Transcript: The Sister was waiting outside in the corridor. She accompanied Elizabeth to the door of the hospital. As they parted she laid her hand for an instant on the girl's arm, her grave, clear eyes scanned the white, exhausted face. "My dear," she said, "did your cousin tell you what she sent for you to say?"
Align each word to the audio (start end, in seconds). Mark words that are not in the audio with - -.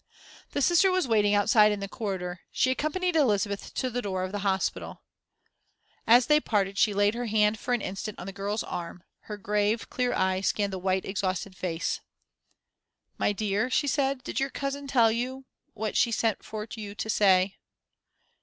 The 0.53 0.63
Sister 0.63 0.89
was 0.89 1.07
waiting 1.07 1.35
outside 1.35 1.71
in 1.71 1.79
the 1.79 1.87
corridor. 1.87 2.39
She 2.51 2.71
accompanied 2.71 3.15
Elizabeth 3.15 3.71
to 3.75 3.87
the 3.91 4.01
door 4.01 4.23
of 4.23 4.31
the 4.31 4.39
hospital. 4.39 5.03
As 6.07 6.25
they 6.25 6.39
parted 6.39 6.79
she 6.79 6.91
laid 6.91 7.13
her 7.13 7.27
hand 7.27 7.59
for 7.59 7.75
an 7.75 7.81
instant 7.83 8.17
on 8.17 8.25
the 8.25 8.33
girl's 8.33 8.63
arm, 8.63 9.03
her 9.25 9.37
grave, 9.37 9.91
clear 9.91 10.11
eyes 10.11 10.47
scanned 10.47 10.73
the 10.73 10.79
white, 10.79 11.05
exhausted 11.05 11.55
face. 11.55 11.99
"My 13.19 13.31
dear," 13.31 13.69
she 13.69 13.85
said, 13.85 14.23
"did 14.23 14.39
your 14.39 14.49
cousin 14.49 14.87
tell 14.87 15.11
you 15.11 15.45
what 15.75 15.95
she 15.95 16.11
sent 16.11 16.43
for 16.43 16.67
you 16.75 16.95
to 16.95 17.07
say?" 17.07 17.57